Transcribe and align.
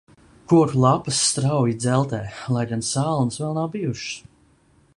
Koku 0.51 0.77
lapas 0.83 1.19
strauji 1.27 1.73
dzeltē, 1.83 2.21
lai 2.55 2.65
gan 2.71 2.83
salnas 2.91 3.39
vēl 3.43 3.53
nav 3.59 3.69
bijušas. 3.75 4.17